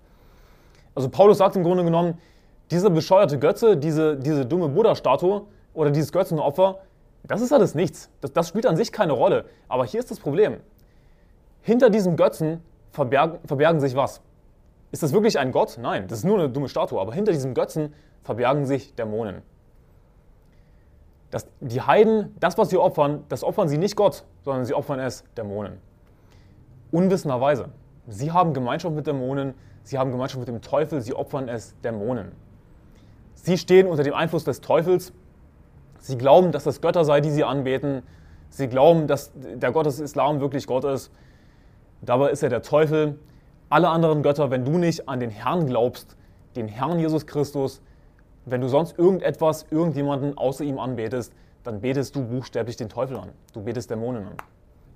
Also 0.95 1.09
Paulus 1.09 1.37
sagt 1.37 1.55
im 1.55 1.63
Grunde 1.63 1.83
genommen, 1.83 2.17
diese 2.71 2.89
bescheuerte 2.89 3.37
Götze, 3.37 3.75
diese, 3.77 4.15
diese 4.15 4.45
dumme 4.45 4.69
Buddha-Statue 4.69 5.43
oder 5.73 5.91
dieses 5.91 6.11
Götzenopfer, 6.11 6.79
das 7.23 7.41
ist 7.41 7.51
alles 7.51 7.75
nichts. 7.75 8.09
Das, 8.21 8.31
das 8.33 8.47
spielt 8.47 8.65
an 8.65 8.77
sich 8.77 8.91
keine 8.91 9.13
Rolle. 9.13 9.45
Aber 9.67 9.85
hier 9.85 9.99
ist 9.99 10.09
das 10.09 10.19
Problem. 10.19 10.57
Hinter 11.61 11.89
diesem 11.89 12.15
Götzen 12.15 12.61
verbergen, 12.91 13.39
verbergen 13.45 13.79
sich 13.79 13.95
was? 13.95 14.21
Ist 14.91 15.03
das 15.03 15.13
wirklich 15.13 15.39
ein 15.39 15.51
Gott? 15.51 15.77
Nein, 15.81 16.07
das 16.07 16.19
ist 16.19 16.25
nur 16.25 16.37
eine 16.37 16.49
dumme 16.49 16.67
Statue. 16.67 16.99
Aber 16.99 17.13
hinter 17.13 17.31
diesem 17.31 17.53
Götzen 17.53 17.93
verbergen 18.23 18.65
sich 18.65 18.93
Dämonen. 18.95 19.41
Das, 21.29 21.47
die 21.61 21.81
Heiden, 21.81 22.35
das, 22.39 22.57
was 22.57 22.69
sie 22.69 22.77
opfern, 22.77 23.23
das 23.29 23.43
opfern 23.43 23.69
sie 23.69 23.77
nicht 23.77 23.95
Gott, 23.95 24.25
sondern 24.43 24.65
sie 24.65 24.73
opfern 24.73 24.99
es 24.99 25.23
Dämonen. 25.37 25.77
Unwissenderweise. 26.91 27.69
Sie 28.07 28.31
haben 28.31 28.53
Gemeinschaft 28.53 28.93
mit 28.93 29.07
Dämonen, 29.07 29.53
sie 29.83 29.97
haben 29.97 30.11
Gemeinschaft 30.11 30.39
mit 30.39 30.49
dem 30.49 30.61
Teufel, 30.61 30.99
sie 30.99 31.13
opfern 31.13 31.47
es 31.47 31.79
Dämonen. 31.81 32.33
Sie 33.35 33.57
stehen 33.57 33.87
unter 33.87 34.03
dem 34.03 34.13
Einfluss 34.13 34.43
des 34.43 34.59
Teufels. 34.59 35.13
Sie 35.99 36.17
glauben, 36.17 36.51
dass 36.51 36.65
es 36.65 36.81
Götter 36.81 37.05
sei, 37.05 37.21
die 37.21 37.31
sie 37.31 37.45
anbeten. 37.45 38.03
Sie 38.49 38.67
glauben, 38.67 39.07
dass 39.07 39.31
der 39.35 39.71
Gott 39.71 39.85
des 39.85 39.99
Islam 39.99 40.41
wirklich 40.41 40.67
Gott 40.67 40.83
ist. 40.83 41.11
Dabei 42.01 42.31
ist 42.31 42.43
er 42.43 42.49
der 42.49 42.61
Teufel. 42.61 43.17
Alle 43.71 43.87
anderen 43.87 44.21
Götter, 44.21 44.51
wenn 44.51 44.65
du 44.65 44.77
nicht 44.77 45.07
an 45.07 45.21
den 45.21 45.29
Herrn 45.29 45.65
glaubst, 45.65 46.17
den 46.57 46.67
Herrn 46.67 46.99
Jesus 46.99 47.25
Christus, 47.25 47.81
wenn 48.43 48.59
du 48.59 48.67
sonst 48.67 48.99
irgendetwas, 48.99 49.65
irgendjemanden 49.71 50.37
außer 50.37 50.65
ihm 50.65 50.77
anbetest, 50.77 51.31
dann 51.63 51.79
betest 51.79 52.17
du 52.17 52.27
buchstäblich 52.27 52.75
den 52.75 52.89
Teufel 52.89 53.15
an. 53.15 53.29
Du 53.53 53.63
betest 53.63 53.89
Dämonen 53.89 54.25
an. 54.25 54.33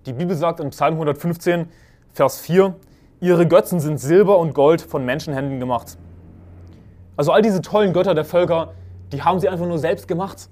Die 0.06 0.12
Bibel 0.12 0.36
sagt 0.36 0.60
in 0.60 0.72
Psalm 0.72 0.96
115, 0.96 1.70
Vers 2.12 2.42
4, 2.42 2.76
ihre 3.22 3.48
Götzen 3.48 3.80
sind 3.80 3.98
Silber 3.98 4.38
und 4.40 4.54
Gold 4.54 4.82
von 4.82 5.06
Menschenhänden 5.06 5.62
gemacht. 5.62 5.98
Also 7.16 7.32
all 7.32 7.42
diese 7.42 7.62
tollen 7.62 7.94
Götter 7.94 8.14
der 8.14 8.26
Völker, 8.26 8.74
die 9.14 9.24
haben 9.24 9.40
sie 9.40 9.48
einfach 9.48 9.68
nur 9.68 9.80
selbst 9.80 10.06
gemacht. 10.10 10.50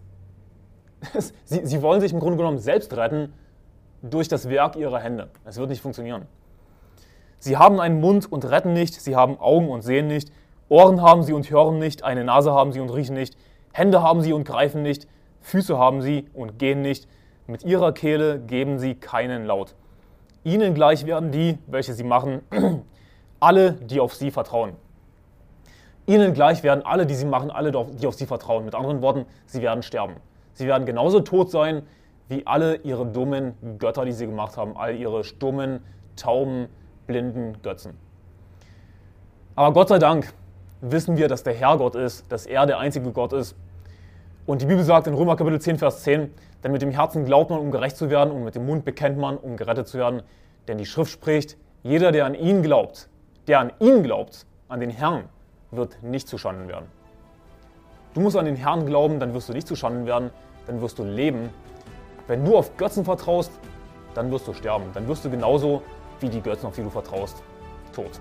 Sie, 1.44 1.66
sie 1.66 1.82
wollen 1.82 2.00
sich 2.00 2.14
im 2.14 2.22
Grunde 2.22 2.38
genommen 2.38 2.60
selbst 2.60 2.96
retten 2.96 3.34
durch 4.02 4.30
das 4.30 4.48
Werk 4.48 4.78
ihrer 4.78 5.02
Hände. 5.02 5.30
Es 5.44 5.58
wird 5.58 5.68
nicht 5.68 5.82
funktionieren. 5.82 6.28
Sie 7.44 7.58
haben 7.58 7.82
einen 7.82 8.00
Mund 8.00 8.32
und 8.32 8.50
retten 8.50 8.72
nicht, 8.72 8.94
sie 8.94 9.18
haben 9.18 9.38
Augen 9.38 9.68
und 9.68 9.82
sehen 9.82 10.08
nicht, 10.08 10.32
Ohren 10.70 11.02
haben 11.02 11.24
sie 11.24 11.34
und 11.34 11.52
hören 11.52 11.78
nicht, 11.78 12.02
eine 12.02 12.24
Nase 12.24 12.54
haben 12.54 12.72
sie 12.72 12.80
und 12.80 12.90
riechen 12.90 13.16
nicht, 13.16 13.36
Hände 13.74 14.02
haben 14.02 14.22
sie 14.22 14.32
und 14.32 14.46
greifen 14.46 14.82
nicht, 14.82 15.10
Füße 15.42 15.78
haben 15.78 16.02
sie 16.02 16.26
und 16.34 16.58
gehen 16.58 16.82
nicht, 16.82 17.06
mit 17.46 17.66
ihrer 17.66 17.92
Kehle 17.92 18.40
geben 18.40 18.80
sie 18.80 18.96
keinen 18.96 19.44
Laut. 19.44 19.76
Ihnen 20.46 20.74
gleich 20.74 21.06
werden 21.06 21.34
die, 21.34 21.58
welche 21.68 21.94
sie 21.94 22.06
machen, 22.06 22.44
alle, 23.42 23.74
die 23.74 24.00
auf 24.00 24.16
sie 24.16 24.32
vertrauen. 24.32 24.78
Ihnen 26.06 26.34
gleich 26.34 26.64
werden 26.64 26.86
alle, 26.86 27.06
die 27.06 27.16
sie 27.16 27.26
machen, 27.26 27.52
alle, 27.52 27.74
die 27.74 28.08
auf 28.08 28.16
sie 28.16 28.26
vertrauen. 28.26 28.64
Mit 28.64 28.74
anderen 28.74 29.02
Worten, 29.02 29.26
sie 29.48 29.62
werden 29.62 29.84
sterben. 29.84 30.16
Sie 30.54 30.66
werden 30.66 30.86
genauso 30.86 31.20
tot 31.20 31.52
sein, 31.52 31.84
wie 32.30 32.48
alle 32.48 32.78
ihre 32.78 33.06
dummen 33.06 33.56
Götter, 33.80 34.06
die 34.06 34.14
sie 34.14 34.28
gemacht 34.28 34.56
haben, 34.56 34.78
all 34.78 34.96
ihre 34.96 35.26
stummen, 35.26 35.82
tauben, 36.16 36.70
blinden 37.08 37.62
Götzen. 37.62 37.98
Aber 39.56 39.74
Gott 39.74 39.90
sei 39.90 40.00
Dank 40.00 40.34
wissen 40.82 41.18
wir, 41.18 41.28
dass 41.28 41.44
der 41.44 41.54
Herr 41.54 41.78
Gott 41.78 41.96
ist, 41.96 42.32
dass 42.32 42.46
er 42.46 42.66
der 42.66 42.80
einzige 42.80 43.12
Gott 43.12 43.34
ist. 43.34 43.56
Und 44.46 44.62
die 44.62 44.66
Bibel 44.66 44.84
sagt 44.84 45.08
in 45.08 45.14
Römer 45.14 45.36
Kapitel 45.36 45.62
10, 45.62 45.78
Vers 45.78 46.04
10, 46.04 46.32
denn 46.64 46.72
mit 46.72 46.82
dem 46.82 46.92
Herzen 46.92 47.26
glaubt 47.26 47.50
man, 47.50 47.60
um 47.60 47.72
gerecht 47.72 47.96
zu 47.96 48.10
werden, 48.10 48.32
und 48.32 48.44
mit 48.44 48.56
dem 48.56 48.66
Mund 48.66 48.84
bekennt 48.84 49.18
man, 49.18 49.38
um 49.38 49.56
gerettet 49.56 49.88
zu 49.88 49.98
werden. 49.98 50.24
Denn 50.68 50.78
die 50.78 50.86
Schrift 50.86 51.12
spricht, 51.12 51.58
jeder, 51.84 52.12
der 52.12 52.26
an 52.26 52.36
ihn 52.36 52.62
glaubt, 52.64 53.10
der 53.48 53.60
an 53.60 53.72
ihn 53.80 54.04
glaubt, 54.04 54.46
an 54.68 54.80
den 54.80 54.90
Herrn, 54.90 55.26
wird 55.72 56.02
nicht 56.04 56.28
zuschanden 56.28 56.68
werden. 56.68 56.86
Du 58.14 58.22
musst 58.22 58.38
an 58.38 58.46
den 58.46 58.56
Herrn 58.56 58.86
glauben, 58.86 59.20
dann 59.20 59.34
wirst 59.34 59.50
du 59.50 59.54
nicht 59.54 59.68
zuschanden 59.68 60.06
werden, 60.06 60.30
dann 60.68 60.82
wirst 60.82 61.00
du 61.00 61.04
leben. 61.04 61.50
Wenn 62.28 62.46
du 62.46 62.58
auf 62.58 62.78
Götzen 62.78 63.06
vertraust, 63.06 63.52
dann 64.14 64.32
wirst 64.32 64.48
du 64.48 64.54
sterben. 64.54 64.86
Dann 64.94 65.08
wirst 65.08 65.26
du 65.26 65.30
genauso 65.30 65.82
wie 66.24 66.30
die 66.30 66.42
Götzen, 66.42 66.66
auf 66.66 66.76
die 66.76 66.82
du 66.82 66.90
vertraust, 66.90 67.44
tot. 67.94 68.20